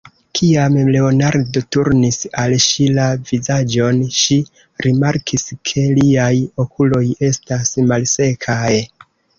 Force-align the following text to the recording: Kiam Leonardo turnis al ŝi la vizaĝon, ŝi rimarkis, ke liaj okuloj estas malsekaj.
Kiam 0.37 0.77
Leonardo 0.93 1.61
turnis 1.75 2.17
al 2.45 2.55
ŝi 2.69 2.87
la 2.95 3.05
vizaĝon, 3.33 4.01
ŝi 4.23 4.41
rimarkis, 4.87 5.49
ke 5.69 5.87
liaj 6.01 6.35
okuloj 6.67 7.05
estas 7.33 7.77
malsekaj. 7.93 8.77